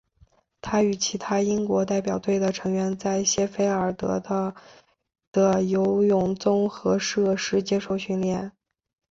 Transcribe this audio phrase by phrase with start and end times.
[0.61, 4.55] 他与其他英国代表队的成员在谢菲尔德的
[5.31, 8.51] 的游泳综合设施接受训练。